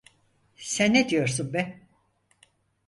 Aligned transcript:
Sen 0.57 0.93
ne 0.93 1.09
diyorsun 1.09 1.53
be? 1.53 1.87